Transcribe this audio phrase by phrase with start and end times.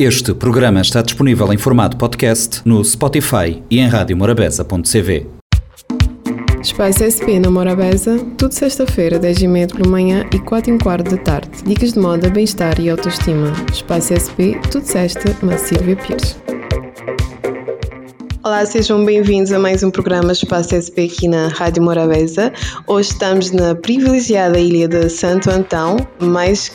[0.00, 5.26] Este programa está disponível em formato podcast no Spotify e em radiomorabeza.cv.
[6.62, 11.50] Espaço SP na Morabeza, tudo sexta-feira, 10h30 pela manhã e 4 h quarto da tarde.
[11.64, 13.52] Dicas de moda, bem-estar e autoestima.
[13.72, 16.36] Espaço SP, tudo sexta, na Silvia Pires.
[18.44, 22.52] Olá, sejam bem-vindos a mais um programa Espaço SP aqui na Rádio Morabeza.
[22.86, 26.70] Hoje estamos na privilegiada ilha de Santo Antão, mais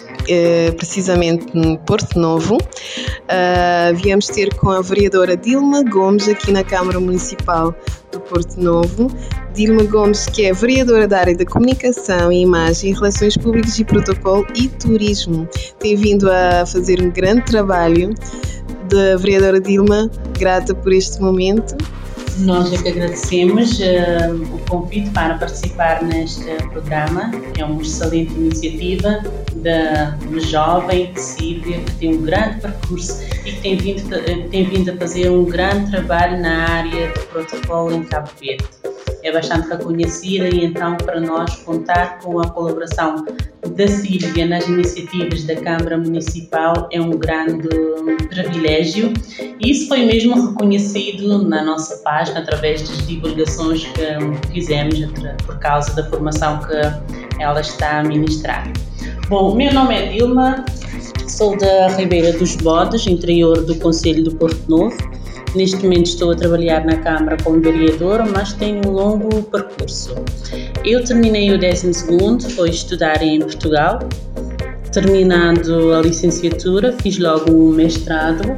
[0.77, 2.55] precisamente no Porto Novo.
[2.57, 7.73] Uh, viemos ter com a vereadora Dilma Gomes aqui na Câmara Municipal
[8.11, 9.07] do Porto Novo.
[9.53, 14.45] Dilma Gomes, que é vereadora da área da comunicação e imagem, relações públicas e protocolo
[14.55, 15.47] e turismo.
[15.79, 18.13] Tem vindo a fazer um grande trabalho.
[18.89, 21.75] Da vereadora Dilma, grata por este momento
[22.39, 27.31] nós é que agradecemos uh, o convite para participar neste programa.
[27.57, 29.21] É uma excelente iniciativa
[29.55, 34.91] da uma jovem Sílvia que tem um grande percurso e que tem vindo, tem vindo
[34.91, 38.65] a fazer um grande trabalho na área do protocolo em Cabo Verde
[39.23, 43.25] é bastante reconhecida e então para nós contar com a colaboração
[43.75, 47.69] da Sílvia nas iniciativas da Câmara Municipal é um grande
[48.29, 49.13] privilégio
[49.59, 54.99] isso foi mesmo reconhecido na nossa página através das divulgações que fizemos
[55.45, 58.71] por causa da formação que ela está a ministrar.
[59.29, 60.65] Bom, meu nome é Dilma,
[61.27, 64.95] sou da Ribeira dos Bodes, interior do Conselho do Porto Novo
[65.55, 70.15] Neste momento estou a trabalhar na Câmara como vereadora, mas tenho um longo percurso.
[70.83, 73.99] Eu terminei o 12 foi estudar em Portugal.
[74.91, 78.57] Terminando a licenciatura, fiz logo um mestrado.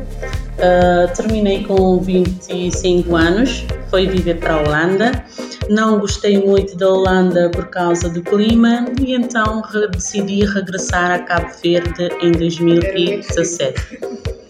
[0.56, 5.26] Uh, terminei com 25 anos, fui viver para a Holanda.
[5.70, 11.50] Não gostei muito da Holanda por causa do clima e então decidi regressar a Cabo
[11.62, 14.45] Verde em 2017.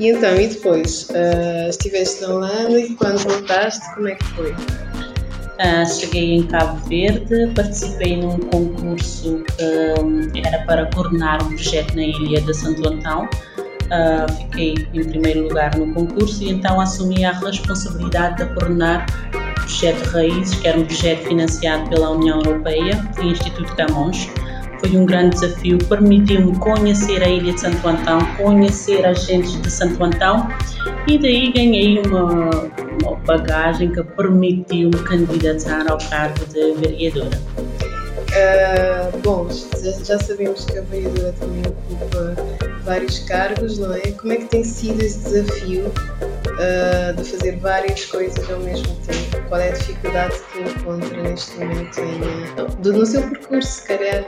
[0.00, 1.08] E então, e depois?
[1.10, 4.50] Uh, estiveste na Holanda e quando voltaste, como é que foi?
[4.52, 11.94] Uh, cheguei em Cabo Verde, participei num concurso que um, era para coordenar um projeto
[11.94, 13.28] na ilha de Santo Antão.
[13.84, 19.60] Uh, fiquei em primeiro lugar no concurso e então assumi a responsabilidade de coordenar o
[19.60, 24.28] projeto Raízes, que era um projeto financiado pela União Europeia e Instituto Camões
[24.84, 29.70] foi um grande desafio, permitiu-me conhecer a ilha de Santo Antão, conhecer as gentes de
[29.70, 30.46] Santo Antão
[31.08, 32.50] e daí ganhei uma,
[33.02, 37.40] uma bagagem que permitiu-me candidatar ao cargo de vereadora.
[38.34, 39.48] Uh, bom,
[40.04, 42.36] já sabemos que a vereadora também ocupa
[42.84, 44.00] vários cargos, não é?
[44.12, 49.48] Como é que tem sido esse desafio uh, de fazer várias coisas ao mesmo tempo?
[49.48, 54.24] Qual é a dificuldade que encontra neste momento em, no seu percurso, se calhar?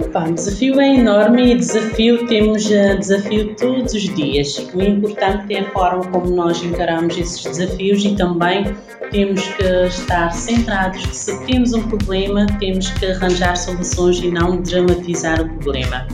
[0.00, 4.56] Opa, o desafio é enorme e desafio temos uh, desafio todos os dias.
[4.74, 8.64] O importante é a forma como nós encaramos esses desafios e também
[9.10, 15.40] temos que estar centrados se temos um problema temos que arranjar soluções e não dramatizar
[15.40, 16.06] o problema.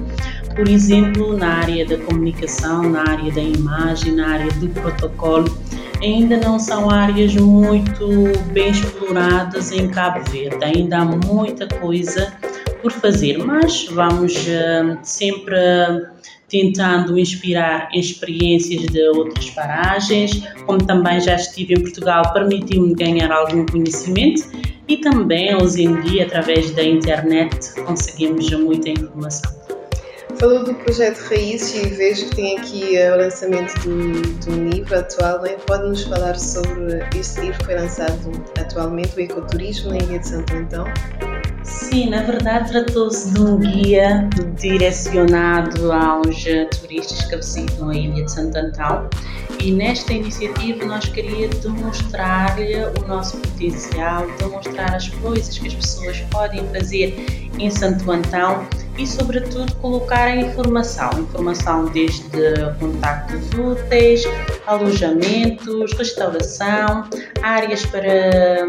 [0.57, 5.55] Por exemplo, na área da comunicação, na área da imagem, na área do protocolo,
[6.03, 8.09] ainda não são áreas muito
[8.53, 10.65] bem exploradas em Cabo Verde.
[10.65, 12.33] Ainda há muita coisa
[12.81, 16.07] por fazer, mas vamos uh, sempre uh,
[16.49, 23.67] tentando inspirar experiências de outras paragens, como também já estive em Portugal, permitiu-me ganhar algum
[23.67, 24.43] conhecimento
[24.89, 29.66] e também hoje em dia, através da internet, conseguimos muita informação.
[30.39, 35.41] Falou do projeto Raízes e vejo que tem aqui o lançamento do, do livro atual.
[35.41, 35.57] Né?
[35.67, 40.55] Pode-nos falar sobre este livro que foi lançado atualmente, o Ecoturismo na Ilha de Santo
[40.55, 40.85] Antão?
[41.63, 46.45] Sim, na verdade tratou-se de um guia direcionado aos
[46.81, 49.09] turistas que visitam a ilha de Santo Antão
[49.61, 56.21] e nesta iniciativa nós queríamos demonstrar-lhe o nosso potencial, demonstrar as coisas que as pessoas
[56.31, 58.67] podem fazer em Santo Antão
[58.99, 62.23] e sobretudo colocar a informação, informação desde
[62.79, 64.23] contactos úteis,
[64.67, 67.09] alojamentos, restauração,
[67.43, 68.67] áreas para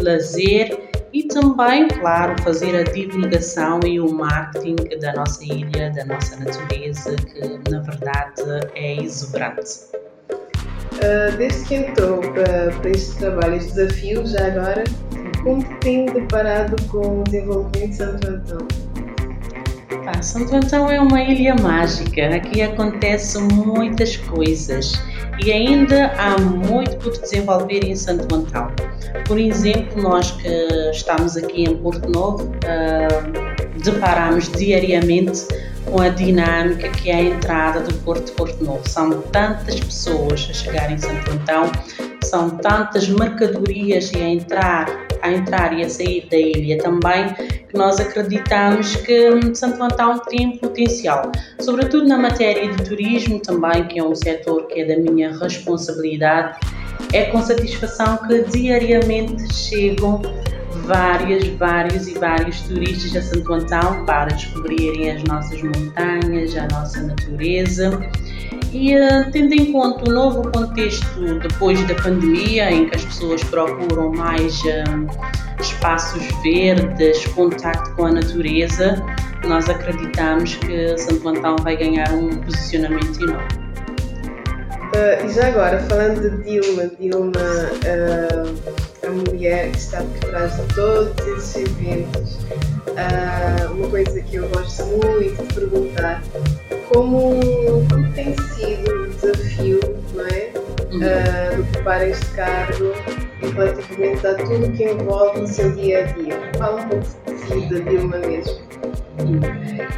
[0.00, 6.36] lazer e também, claro, fazer a divulgação e o marketing da nossa ilha, da nossa
[6.36, 8.42] natureza, que na verdade
[8.74, 9.95] é exuberante.
[10.96, 14.84] Uh, desde que entrou para, este trabalho, este desafio, já agora,
[15.42, 18.68] como tem deparado com o desenvolvimento de Santo Antão?
[20.06, 24.92] Ah, Santo Antão é uma ilha mágica, aqui acontecem muitas coisas
[25.44, 28.70] e ainda há muito por desenvolver em Santo Antão.
[29.26, 30.48] Por exemplo, nós que
[30.92, 35.46] estamos aqui em Porto Novo, uh, deparamos diariamente
[35.96, 38.86] com a dinâmica que é a entrada do Porto Porto Novo.
[38.86, 41.72] São tantas pessoas a chegar em Santo Antão,
[42.22, 44.86] são tantas mercadorias a entrar,
[45.22, 47.32] a entrar e a sair da ilha também,
[47.66, 53.98] que nós acreditamos que Santo Antão tem potencial, sobretudo na matéria de turismo também, que
[53.98, 56.58] é um setor que é da minha responsabilidade.
[57.12, 60.20] É com satisfação que diariamente chegam
[60.84, 67.02] várias, vários e vários turistas a Santo Antão para descobrirem as nossas montanhas, a nossa
[67.02, 67.98] natureza.
[68.72, 73.42] E uh, tendo em conta o novo contexto depois da pandemia, em que as pessoas
[73.44, 79.02] procuram mais uh, espaços verdes, contacto com a natureza,
[79.46, 83.66] nós acreditamos que Santo Antão vai ganhar um posicionamento enorme.
[84.94, 90.56] Uh, e já agora, falando de Dilma, Dilma, uh, a mulher que está por trás
[90.56, 96.22] de todos esses eventos, uh, uma coisa que eu gosto muito de perguntar,
[96.92, 97.40] como,
[97.88, 99.80] como tem sido o desafio
[100.14, 100.52] não é?
[100.92, 101.00] Uhum.
[101.00, 102.92] de ocupar este cargo
[103.54, 106.50] relativamente a tudo que envolve o seu dia a dia?
[106.58, 108.66] Fala um pouco de si, da Dilma mesmo.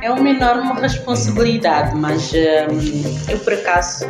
[0.03, 4.07] É uma enorme responsabilidade, mas um, eu por acaso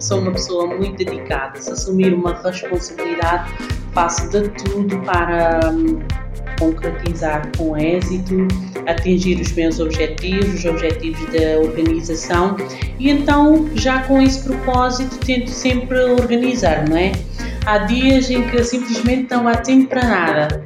[0.00, 1.60] sou uma pessoa muito dedicada.
[1.60, 3.52] Se assumir uma responsabilidade,
[3.92, 6.00] faço de tudo para um,
[6.58, 8.46] concretizar com êxito,
[8.86, 12.56] atingir os meus objetivos, os objetivos da organização
[12.98, 17.12] e então já com esse propósito tento sempre organizar, não é?
[17.66, 20.64] Há dias em que simplesmente não há tempo para nada.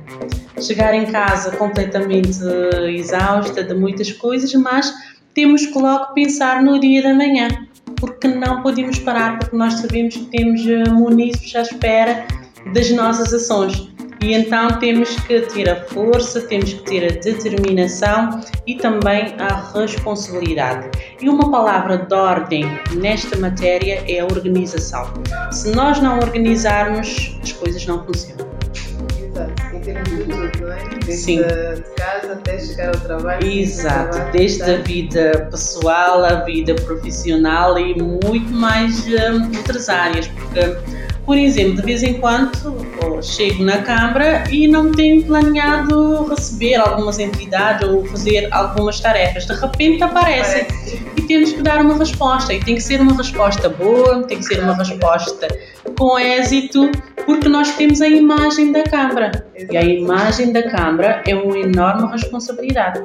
[0.61, 2.38] Chegar em casa completamente
[2.88, 4.93] exausta de muitas coisas, mas
[5.34, 7.49] temos que logo pensar no dia da manhã
[8.00, 12.26] porque não podemos parar, porque nós sabemos que temos eh, munícipes à espera
[12.72, 13.88] das nossas ações.
[14.22, 19.72] E então temos que ter a força, temos que ter a determinação e também a
[19.72, 20.88] responsabilidade.
[21.20, 22.64] E uma palavra de ordem
[22.94, 25.12] nesta matéria é a organização.
[25.52, 28.46] Se nós não organizarmos, as coisas não funcionam.
[29.36, 30.88] Exato, em termos de tudo, não é?
[31.04, 31.36] Desde Sim.
[31.36, 33.46] de casa até chegar ao trabalho.
[33.46, 40.26] Exato, trabalho, desde a vida pessoal, a vida profissional e muito mais um, outras áreas,
[40.28, 40.60] porque
[41.26, 42.52] por exemplo, de vez em quando
[43.20, 49.44] chego na Câmara e não tenho planeado receber algumas entidades ou fazer algumas tarefas.
[49.44, 50.67] De repente aparecem
[51.17, 52.55] e temos que dar uma resposta.
[52.55, 55.49] E tem que ser uma resposta boa, tem que ser uma resposta
[55.98, 56.90] com êxito,
[57.25, 59.46] porque nós temos a imagem da Câmara.
[59.70, 63.02] E a imagem da Câmara é uma enorme responsabilidade.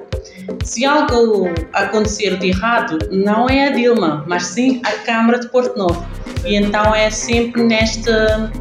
[0.63, 5.77] Se algo acontecer de errado, não é a Dilma, mas sim a Câmara de Porto
[5.77, 6.05] Novo
[6.45, 8.51] e então é sempre nesta,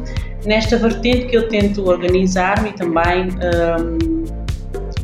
[0.45, 3.29] nesta vertente que eu tento organizar-me e também
[3.79, 4.25] um,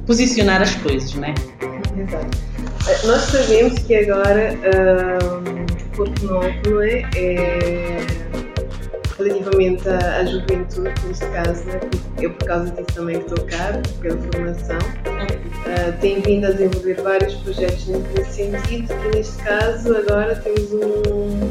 [0.06, 1.34] posicionar as coisas, né?
[1.98, 2.38] Exato.
[2.88, 4.54] Eh, nós sabemos que agora
[5.34, 7.04] um, Porto Novo não é?
[7.16, 8.07] é
[9.18, 11.80] relativamente à, à, juventude, neste caso, né?
[12.22, 17.34] eu por causa disso também estou cá, pela formação, uh, tenho vindo a desenvolver vários
[17.36, 21.50] projetos nesse sentido e neste caso agora temos um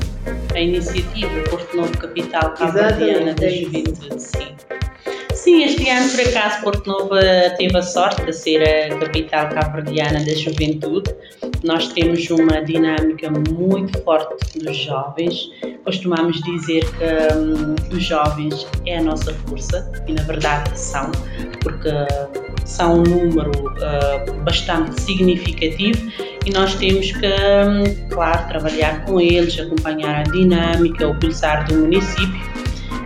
[0.55, 4.57] a iniciativa Porto Novo Capital Cabo-Verdiana da é Juventude, sim.
[5.47, 7.11] Sim, este ano, por acaso, Porto Novo
[7.57, 11.15] teve a sorte de ser a capital cabo-verdiana da juventude.
[11.67, 15.51] Nós temos uma dinâmica muito forte dos jovens.
[15.85, 21.11] Costumamos dizer que hum, os jovens é a nossa força, e na verdade são,
[21.61, 21.91] porque
[22.65, 26.09] são um número uh, bastante significativo
[26.45, 31.79] e nós temos que, hum, claro, trabalhar com eles, acompanhar a dinâmica, o pulsar do
[31.79, 32.47] município.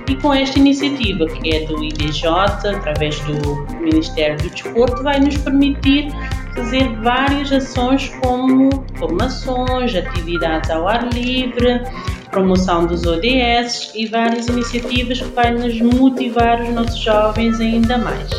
[0.06, 5.38] E com esta iniciativa, que é do IDJ, através do Ministério do Desporto, vai nos
[5.38, 6.08] permitir
[6.54, 11.82] fazer várias ações como formações, atividades ao ar livre,
[12.30, 18.30] promoção dos ODS e várias iniciativas que vai nos motivar os nossos jovens ainda mais.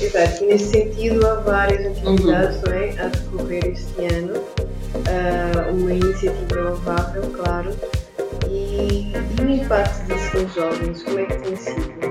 [0.00, 2.72] Exato, nesse sentido há várias atividades uhum.
[2.72, 4.40] é, a decorrer este ano.
[4.90, 7.70] Uh, uma iniciativa louvável, claro.
[8.48, 12.09] E, e o impacto disso nos jovens, como é que tem sido?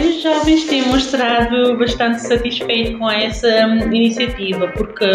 [0.00, 5.06] Os jovens têm mostrado bastante satisfeitos com essa hum, iniciativa, porque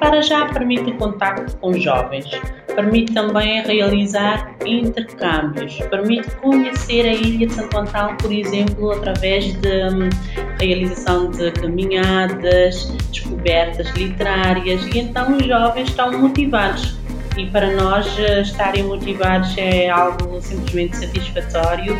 [0.00, 2.26] para já permite o contacto com jovens,
[2.74, 9.84] permite também realizar intercâmbios, permite conhecer a Ilha de Santo Antão, por exemplo, através de
[9.84, 10.08] um,
[10.60, 16.96] realização de caminhadas, descobertas literárias, e então os jovens estão motivados.
[17.36, 21.94] E para nós eh, estarem motivados é algo simplesmente satisfatório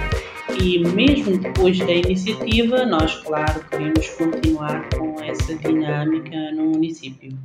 [0.60, 7.36] e mesmo depois da iniciativa, nós, claro, queremos continuar com essa dinâmica no município.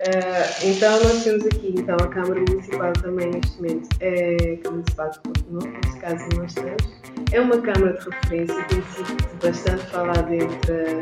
[0.00, 4.70] Uh, então nós temos aqui então a Câmara Municipal também neste momento é a Câmara
[4.70, 7.00] Municipal de Porto Novo, neste caso nós estamos.
[7.32, 10.98] É uma Câmara de referência, tem sido bastante falada entre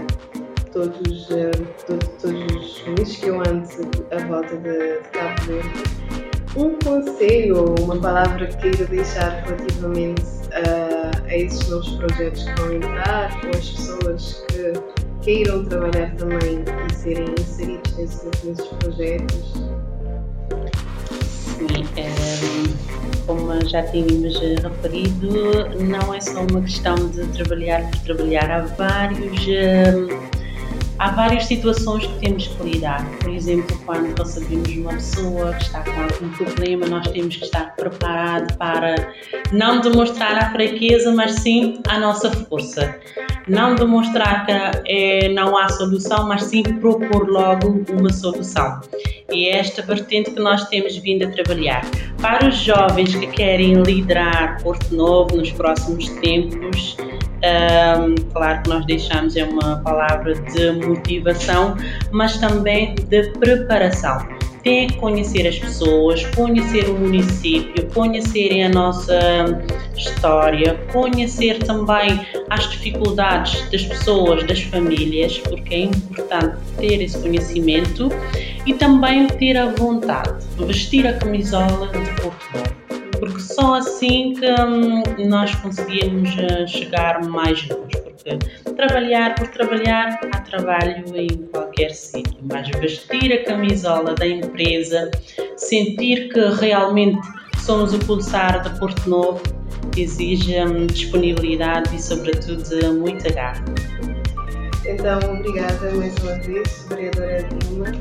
[0.73, 1.51] todos, uh,
[1.87, 3.69] todos, todos os ministros que eu ando
[4.11, 6.18] à volta de, de Cabo Verde.
[6.59, 12.61] Um conselho ou uma palavra que queira deixar relativamente uh, a esses novos projetos que
[12.61, 14.73] vão entrar, ou as pessoas que
[15.23, 19.53] queiram trabalhar também e serem inseridos nesses, nesses projetos?
[21.23, 25.29] Sim, é, como já tínhamos referido,
[25.79, 29.47] não é só uma questão de trabalhar por trabalhar, há vários.
[30.99, 33.05] Há várias situações que temos que lidar.
[33.21, 37.75] Por exemplo, quando recebemos uma pessoa que está com algum problema, nós temos que estar
[37.77, 39.15] preparado para
[39.53, 42.99] não demonstrar a fraqueza, mas sim a nossa força.
[43.47, 44.53] Não demonstrar que
[44.87, 48.81] é, não há solução, mas sim propor logo uma solução.
[49.33, 51.83] E é esta vertente que nós temos vindo a trabalhar.
[52.21, 56.97] Para os jovens que querem liderar Porto Novo nos próximos tempos,
[57.39, 61.77] um, claro que nós deixamos é uma palavra de motivação,
[62.11, 64.27] mas também de preparação.
[64.63, 69.17] Tem que conhecer as pessoas, conhecer o município, conhecerem a nossa
[69.97, 78.11] história, conhecer também as dificuldades das pessoas, das famílias, porque é importante ter esse conhecimento
[78.67, 82.78] e também ter a vontade de vestir a camisola de Portugal
[83.19, 87.97] porque só assim que hum, nós conseguimos eh, chegar mais longe.
[88.03, 88.39] Porque
[88.77, 95.11] trabalhar por trabalhar, há trabalho em qualquer sítio, mas vestir a camisola da empresa,
[95.57, 97.21] sentir que realmente
[97.59, 99.43] somos o pulsar de Porto Novo,
[99.97, 103.65] exige hum, disponibilidade e, sobretudo, muita garra.
[104.87, 107.93] Então, obrigada mais uma vez, vereadora Dilma,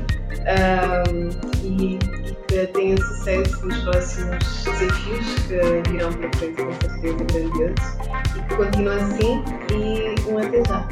[0.48, 1.28] um,
[1.66, 2.17] e
[2.66, 7.96] tenha sucesso nos próximos desafios que virão para frente, com certeza grandiosos,
[8.36, 9.44] e que continue assim.
[9.72, 10.88] E um até já.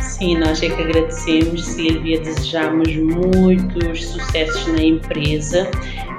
[0.00, 5.68] Sim, nós é que agradecemos, Silvia, desejamos muitos sucessos na empresa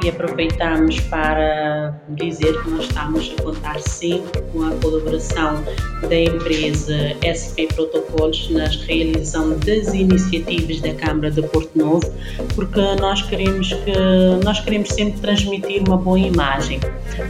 [0.03, 1.75] e aproveitamos para
[2.09, 5.63] dizer que nós estamos a contar sempre com a colaboração
[6.01, 12.11] da empresa SP Protocolos na realização das iniciativas da Câmara de Porto Novo,
[12.55, 16.79] porque nós queremos que nós queremos sempre transmitir uma boa imagem.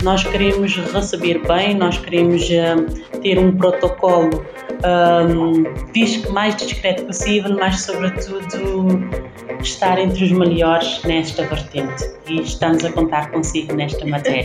[0.04, 4.46] Nós queremos receber bem, nós queremos uh, ter um protocolo
[4.86, 8.88] um, mais discreto possível, mas sobretudo
[9.62, 12.04] estar entre os melhores nesta vertente.
[12.28, 14.45] E estamos a contar consigo nesta matéria.